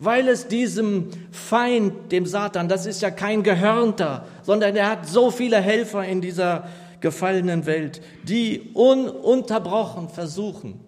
Weil 0.00 0.26
es 0.26 0.48
diesem 0.48 1.10
Feind, 1.30 2.10
dem 2.10 2.26
Satan, 2.26 2.68
das 2.68 2.86
ist 2.86 3.02
ja 3.02 3.12
kein 3.12 3.44
Gehörnter, 3.44 4.26
sondern 4.42 4.74
er 4.74 4.90
hat 4.90 5.06
so 5.06 5.30
viele 5.30 5.60
Helfer 5.60 6.04
in 6.04 6.20
dieser 6.20 6.68
gefallenen 7.00 7.66
Welt, 7.66 8.02
die 8.24 8.72
ununterbrochen 8.74 10.08
versuchen, 10.08 10.80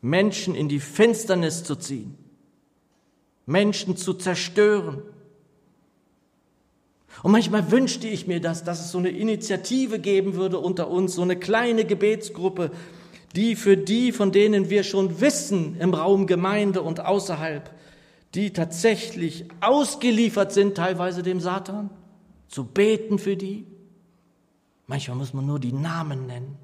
Menschen 0.00 0.56
in 0.56 0.68
die 0.68 0.80
Finsternis 0.80 1.62
zu 1.62 1.76
ziehen, 1.76 2.18
Menschen 3.46 3.96
zu 3.96 4.14
zerstören, 4.14 5.02
und 7.22 7.32
manchmal 7.32 7.70
wünschte 7.70 8.08
ich 8.08 8.26
mir 8.26 8.40
das, 8.40 8.64
dass 8.64 8.80
es 8.80 8.92
so 8.92 8.98
eine 8.98 9.10
Initiative 9.10 9.98
geben 9.98 10.34
würde 10.34 10.58
unter 10.58 10.88
uns, 10.88 11.14
so 11.14 11.22
eine 11.22 11.36
kleine 11.36 11.84
Gebetsgruppe, 11.84 12.70
die 13.36 13.56
für 13.56 13.76
die, 13.76 14.12
von 14.12 14.32
denen 14.32 14.70
wir 14.70 14.82
schon 14.82 15.20
wissen 15.20 15.76
im 15.78 15.94
Raum 15.94 16.26
Gemeinde 16.26 16.82
und 16.82 17.00
außerhalb, 17.00 17.70
die 18.34 18.52
tatsächlich 18.52 19.46
ausgeliefert 19.60 20.52
sind, 20.52 20.76
teilweise 20.76 21.22
dem 21.22 21.40
Satan, 21.40 21.90
zu 22.48 22.64
beten 22.64 23.18
für 23.18 23.36
die. 23.36 23.66
Manchmal 24.86 25.18
muss 25.18 25.34
man 25.34 25.46
nur 25.46 25.60
die 25.60 25.72
Namen 25.72 26.26
nennen. 26.26 26.56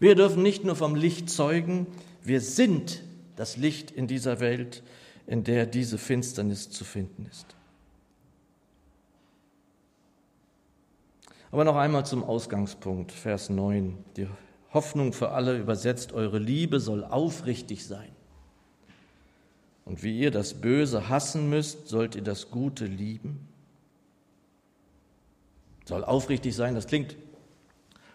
Wir 0.00 0.14
dürfen 0.14 0.42
nicht 0.42 0.64
nur 0.64 0.74
vom 0.74 0.94
Licht 0.94 1.30
zeugen, 1.30 1.86
wir 2.24 2.40
sind 2.40 3.02
das 3.36 3.56
Licht 3.56 3.90
in 3.90 4.06
dieser 4.06 4.40
Welt 4.40 4.82
in 5.26 5.44
der 5.44 5.66
diese 5.66 5.98
Finsternis 5.98 6.70
zu 6.70 6.84
finden 6.84 7.26
ist. 7.30 7.56
Aber 11.50 11.64
noch 11.64 11.76
einmal 11.76 12.06
zum 12.06 12.24
Ausgangspunkt, 12.24 13.12
Vers 13.12 13.50
9. 13.50 13.98
Die 14.16 14.26
Hoffnung 14.72 15.12
für 15.12 15.32
alle 15.32 15.58
übersetzt, 15.58 16.12
eure 16.12 16.38
Liebe 16.38 16.80
soll 16.80 17.04
aufrichtig 17.04 17.86
sein. 17.86 18.10
Und 19.84 20.02
wie 20.02 20.18
ihr 20.18 20.30
das 20.30 20.54
Böse 20.54 21.08
hassen 21.08 21.50
müsst, 21.50 21.88
sollt 21.88 22.14
ihr 22.14 22.22
das 22.22 22.50
Gute 22.50 22.86
lieben. 22.86 23.48
Soll 25.84 26.04
aufrichtig 26.04 26.54
sein, 26.54 26.74
das 26.74 26.86
klingt 26.86 27.16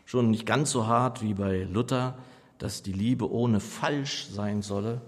schon 0.06 0.32
nicht 0.32 0.46
ganz 0.46 0.72
so 0.72 0.88
hart 0.88 1.22
wie 1.22 1.34
bei 1.34 1.64
Luther, 1.64 2.18
dass 2.58 2.82
die 2.82 2.94
Liebe 2.94 3.30
ohne 3.30 3.60
falsch 3.60 4.28
sein 4.32 4.62
solle. 4.62 5.02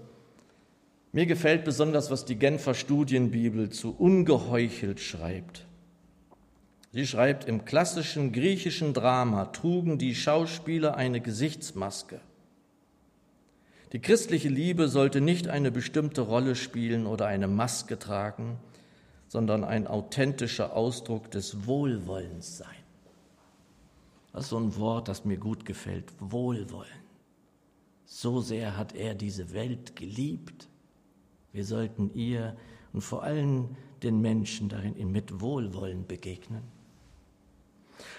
Mir 1.12 1.26
gefällt 1.26 1.66
besonders, 1.66 2.12
was 2.12 2.26
die 2.26 2.36
Genfer 2.36 2.76
Studienbibel 2.76 3.70
zu 3.72 3.96
ungeheuchelt 3.96 5.00
schreibt. 5.00 5.66
Sie 6.92 7.06
schreibt, 7.06 7.46
im 7.46 7.66
klassischen 7.66 8.32
griechischen 8.32 8.94
Drama 8.94 9.46
trugen 9.46 9.98
die 9.98 10.16
Schauspieler 10.16 10.96
eine 10.96 11.20
Gesichtsmaske. 11.20 12.20
Die 13.92 14.00
christliche 14.00 14.50
Liebe 14.50 14.88
sollte 14.88 15.20
nicht 15.20 15.48
eine 15.48 15.72
bestimmte 15.72 16.22
Rolle 16.22 16.56
spielen 16.56 17.08
oder 17.08 17.26
eine 17.26 17.48
Maske 17.48 17.98
tragen, 17.98 18.60
sondern 19.28 19.64
ein 19.64 19.88
authentischer 19.88 20.76
Ausdruck 20.76 21.32
des 21.32 21.66
Wohlwollens 21.66 22.58
sein. 22.58 22.70
Das 24.32 24.44
ist 24.44 24.50
so 24.50 24.60
ein 24.60 24.76
Wort, 24.78 25.08
das 25.08 25.26
mir 25.26 25.38
gut 25.38 25.66
gefällt. 25.66 26.06
Wohlwollen. 26.20 26.88
So 28.06 28.42
sehr 28.42 28.78
hat 28.78 28.96
er 28.96 29.16
diese 29.16 29.54
Welt 29.54 29.96
geliebt. 29.96 30.69
Wir 31.54 31.66
sollten 31.66 32.12
ihr 32.14 32.56
und 32.94 33.02
vor 33.02 33.24
allem 33.24 33.76
den 34.04 34.22
Menschen 34.22 34.70
darin 34.70 35.12
mit 35.12 35.42
Wohlwollen 35.42 36.08
begegnen. 36.08 36.64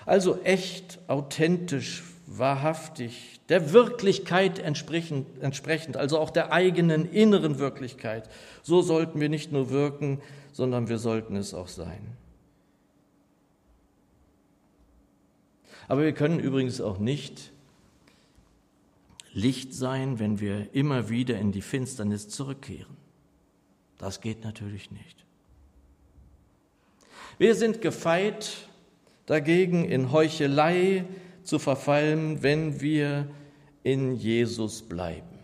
Also 0.04 0.40
echt, 0.42 0.98
authentisch, 1.08 2.02
wahrhaftig, 2.26 3.40
der 3.48 3.72
Wirklichkeit 3.72 4.58
entsprechend, 4.58 5.96
also 5.96 6.18
auch 6.18 6.30
der 6.30 6.52
eigenen 6.52 7.10
inneren 7.10 7.58
Wirklichkeit. 7.58 8.28
So 8.62 8.82
sollten 8.82 9.20
wir 9.20 9.28
nicht 9.28 9.52
nur 9.52 9.70
wirken, 9.70 10.20
sondern 10.52 10.88
wir 10.88 10.98
sollten 10.98 11.36
es 11.36 11.54
auch 11.54 11.68
sein. 11.68 12.16
Aber 15.88 16.02
wir 16.02 16.12
können 16.12 16.38
übrigens 16.38 16.80
auch 16.80 16.98
nicht 16.98 17.50
Licht 19.32 19.74
sein, 19.74 20.18
wenn 20.18 20.40
wir 20.40 20.72
immer 20.74 21.08
wieder 21.08 21.38
in 21.38 21.50
die 21.50 21.62
Finsternis 21.62 22.28
zurückkehren. 22.28 22.99
Das 24.00 24.22
geht 24.22 24.44
natürlich 24.44 24.90
nicht. 24.90 25.26
Wir 27.36 27.54
sind 27.54 27.82
gefeit, 27.82 28.68
dagegen 29.26 29.84
in 29.84 30.10
Heuchelei 30.10 31.04
zu 31.42 31.58
verfallen, 31.58 32.42
wenn 32.42 32.80
wir 32.80 33.28
in 33.82 34.16
Jesus 34.16 34.80
bleiben. 34.82 35.38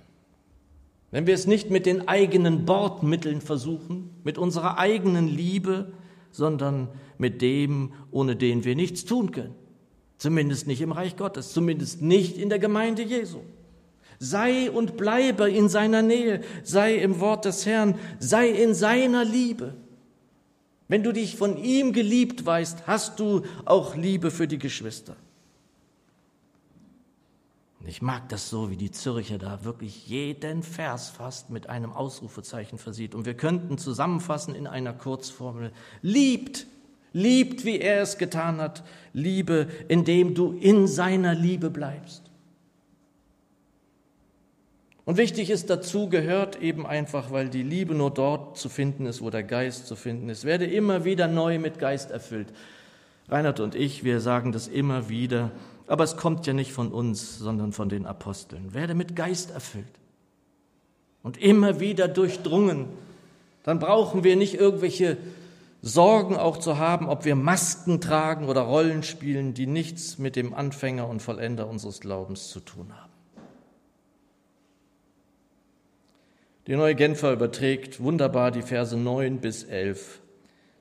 Wenn 1.10 1.26
wir 1.26 1.34
es 1.34 1.46
nicht 1.46 1.70
mit 1.70 1.84
den 1.84 2.08
eigenen 2.08 2.64
Bordmitteln 2.64 3.42
versuchen, 3.42 4.10
mit 4.24 4.38
unserer 4.38 4.78
eigenen 4.78 5.28
Liebe, 5.28 5.92
sondern 6.30 6.88
mit 7.18 7.42
dem, 7.42 7.92
ohne 8.10 8.36
den 8.36 8.64
wir 8.64 8.74
nichts 8.74 9.04
tun 9.04 9.32
können. 9.32 9.54
Zumindest 10.16 10.66
nicht 10.66 10.80
im 10.80 10.92
Reich 10.92 11.16
Gottes, 11.16 11.52
zumindest 11.52 12.00
nicht 12.00 12.38
in 12.38 12.48
der 12.48 12.58
Gemeinde 12.58 13.02
Jesu. 13.02 13.40
Sei 14.18 14.70
und 14.70 14.96
bleibe 14.96 15.50
in 15.50 15.68
seiner 15.68 16.02
Nähe, 16.02 16.40
sei 16.62 16.96
im 16.96 17.20
Wort 17.20 17.44
des 17.44 17.66
Herrn, 17.66 17.98
sei 18.18 18.48
in 18.48 18.74
seiner 18.74 19.24
Liebe. 19.24 19.74
Wenn 20.88 21.02
du 21.02 21.12
dich 21.12 21.36
von 21.36 21.56
ihm 21.56 21.92
geliebt 21.92 22.46
weißt, 22.46 22.86
hast 22.86 23.18
du 23.18 23.42
auch 23.64 23.96
Liebe 23.96 24.30
für 24.30 24.46
die 24.46 24.58
Geschwister. 24.58 25.16
Und 27.80 27.88
ich 27.88 28.02
mag 28.02 28.28
das 28.30 28.50
so, 28.50 28.70
wie 28.70 28.76
die 28.76 28.90
Zürcher 28.90 29.38
da 29.38 29.64
wirklich 29.64 30.08
jeden 30.08 30.62
Vers 30.62 31.08
fast 31.08 31.50
mit 31.50 31.68
einem 31.68 31.92
Ausrufezeichen 31.92 32.78
versieht. 32.78 33.14
Und 33.14 33.26
wir 33.26 33.34
könnten 33.34 33.78
zusammenfassen 33.78 34.54
in 34.54 34.66
einer 34.66 34.92
Kurzformel. 34.92 35.72
Liebt, 36.02 36.66
liebt, 37.12 37.64
wie 37.64 37.78
er 37.78 38.02
es 38.02 38.18
getan 38.18 38.60
hat. 38.60 38.82
Liebe, 39.12 39.68
indem 39.88 40.34
du 40.34 40.52
in 40.52 40.88
seiner 40.88 41.34
Liebe 41.34 41.70
bleibst. 41.70 42.25
Und 45.06 45.18
wichtig 45.18 45.50
ist 45.50 45.70
dazu 45.70 46.08
gehört 46.08 46.60
eben 46.60 46.84
einfach, 46.84 47.30
weil 47.30 47.48
die 47.48 47.62
Liebe 47.62 47.94
nur 47.94 48.10
dort 48.10 48.58
zu 48.58 48.68
finden 48.68 49.06
ist, 49.06 49.22
wo 49.22 49.30
der 49.30 49.44
Geist 49.44 49.86
zu 49.86 49.94
finden 49.94 50.28
ist. 50.28 50.44
Werde 50.44 50.66
immer 50.66 51.04
wieder 51.04 51.28
neu 51.28 51.60
mit 51.60 51.78
Geist 51.78 52.10
erfüllt. 52.10 52.48
Reinhard 53.28 53.60
und 53.60 53.76
ich, 53.76 54.02
wir 54.02 54.20
sagen 54.20 54.50
das 54.50 54.66
immer 54.66 55.08
wieder, 55.08 55.52
aber 55.86 56.02
es 56.02 56.16
kommt 56.16 56.44
ja 56.48 56.52
nicht 56.52 56.72
von 56.72 56.90
uns, 56.90 57.38
sondern 57.38 57.72
von 57.72 57.88
den 57.88 58.04
Aposteln. 58.04 58.74
Werde 58.74 58.94
mit 58.94 59.14
Geist 59.14 59.52
erfüllt 59.52 59.86
und 61.22 61.38
immer 61.38 61.78
wieder 61.78 62.08
durchdrungen. 62.08 62.86
Dann 63.62 63.78
brauchen 63.78 64.24
wir 64.24 64.34
nicht 64.34 64.54
irgendwelche 64.54 65.18
Sorgen 65.82 66.36
auch 66.36 66.56
zu 66.56 66.78
haben, 66.78 67.08
ob 67.08 67.24
wir 67.24 67.36
Masken 67.36 68.00
tragen 68.00 68.48
oder 68.48 68.62
Rollen 68.62 69.04
spielen, 69.04 69.54
die 69.54 69.68
nichts 69.68 70.18
mit 70.18 70.34
dem 70.34 70.52
Anfänger 70.52 71.08
und 71.08 71.22
Vollender 71.22 71.68
unseres 71.68 72.00
Glaubens 72.00 72.48
zu 72.48 72.58
tun 72.58 72.88
haben. 72.90 73.15
Die 76.66 76.74
neue 76.74 76.96
Genfer 76.96 77.32
überträgt 77.32 78.00
wunderbar 78.00 78.50
die 78.50 78.62
Verse 78.62 78.96
9 78.96 79.38
bis 79.38 79.62
11. 79.62 80.20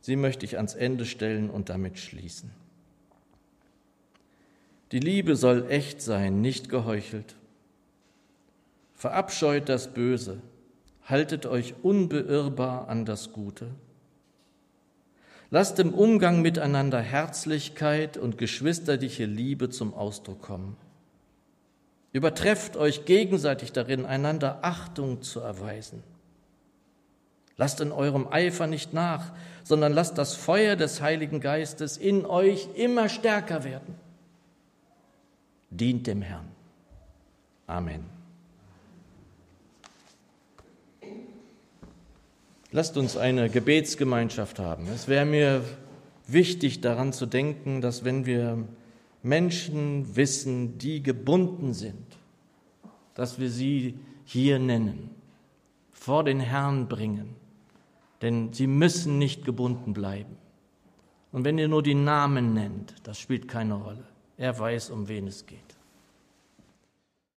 Sie 0.01 0.15
möchte 0.15 0.45
ich 0.45 0.57
ans 0.57 0.73
Ende 0.73 1.05
stellen 1.05 1.49
und 1.49 1.69
damit 1.69 1.99
schließen. 1.99 2.51
Die 4.91 4.99
Liebe 4.99 5.35
soll 5.35 5.69
echt 5.69 6.01
sein, 6.01 6.41
nicht 6.41 6.69
geheuchelt. 6.69 7.35
Verabscheut 8.95 9.69
das 9.69 9.93
Böse, 9.93 10.41
haltet 11.03 11.45
euch 11.45 11.75
unbeirrbar 11.83 12.87
an 12.87 13.05
das 13.05 13.31
Gute. 13.31 13.67
Lasst 15.51 15.79
im 15.79 15.93
Umgang 15.93 16.41
miteinander 16.41 16.99
Herzlichkeit 16.99 18.17
und 18.17 18.37
geschwisterliche 18.37 19.25
Liebe 19.25 19.69
zum 19.69 19.93
Ausdruck 19.93 20.41
kommen. 20.41 20.77
Übertrefft 22.15 22.77
euch 22.77 23.03
gegenseitig 23.03 23.73
darin, 23.73 24.05
einander 24.05 24.59
Achtung 24.61 25.21
zu 25.21 25.41
erweisen. 25.41 26.01
Lasst 27.57 27.81
in 27.81 27.91
eurem 27.91 28.29
Eifer 28.31 28.67
nicht 28.67 28.93
nach, 28.93 29.33
sondern 29.65 29.91
lasst 29.91 30.17
das 30.17 30.33
Feuer 30.33 30.77
des 30.77 31.01
Heiligen 31.01 31.41
Geistes 31.41 31.97
in 31.97 32.25
euch 32.25 32.69
immer 32.75 33.09
stärker 33.09 33.65
werden. 33.65 33.95
Dient 35.69 36.07
dem 36.07 36.21
Herrn. 36.21 36.47
Amen. 37.67 38.05
Lasst 42.71 42.95
uns 42.95 43.17
eine 43.17 43.49
Gebetsgemeinschaft 43.49 44.57
haben. 44.59 44.87
Es 44.87 45.09
wäre 45.09 45.25
mir 45.25 45.65
wichtig 46.27 46.79
daran 46.79 47.11
zu 47.11 47.25
denken, 47.25 47.81
dass 47.81 48.05
wenn 48.05 48.25
wir 48.25 48.65
Menschen 49.25 50.15
wissen, 50.15 50.77
die 50.77 51.01
gebunden 51.01 51.73
sind, 51.73 52.05
dass 53.15 53.39
wir 53.39 53.49
sie 53.49 53.97
hier 54.23 54.59
nennen, 54.59 55.09
vor 55.91 56.23
den 56.23 56.39
Herrn 56.39 56.87
bringen, 56.87 57.35
denn 58.21 58.53
sie 58.53 58.67
müssen 58.67 59.17
nicht 59.17 59.43
gebunden 59.43 59.93
bleiben. 59.93 60.37
Und 61.31 61.43
wenn 61.43 61.57
ihr 61.57 61.67
nur 61.67 61.81
die 61.81 61.95
Namen 61.95 62.53
nennt, 62.53 62.93
das 63.01 63.19
spielt 63.19 63.47
keine 63.47 63.73
Rolle. 63.73 64.05
Er 64.37 64.59
weiß, 64.59 64.91
um 64.91 65.07
wen 65.07 65.25
es 65.25 65.47
geht. 65.47 65.74